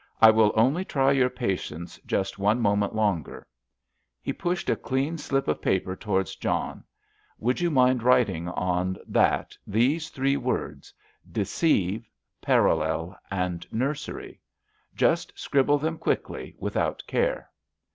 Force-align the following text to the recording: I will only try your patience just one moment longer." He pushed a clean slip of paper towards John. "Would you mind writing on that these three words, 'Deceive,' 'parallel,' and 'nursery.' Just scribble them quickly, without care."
I 0.19 0.31
will 0.31 0.51
only 0.55 0.83
try 0.83 1.11
your 1.11 1.29
patience 1.29 1.99
just 2.07 2.39
one 2.39 2.59
moment 2.59 2.95
longer." 2.95 3.45
He 4.19 4.33
pushed 4.33 4.67
a 4.67 4.75
clean 4.75 5.19
slip 5.19 5.47
of 5.47 5.61
paper 5.61 5.95
towards 5.95 6.35
John. 6.37 6.83
"Would 7.37 7.61
you 7.61 7.69
mind 7.69 8.01
writing 8.01 8.49
on 8.49 8.97
that 9.07 9.55
these 9.67 10.09
three 10.09 10.37
words, 10.37 10.91
'Deceive,' 11.31 12.09
'parallel,' 12.41 13.15
and 13.29 13.67
'nursery.' 13.71 14.41
Just 14.95 15.37
scribble 15.37 15.77
them 15.77 15.99
quickly, 15.99 16.55
without 16.57 17.03
care." 17.05 17.51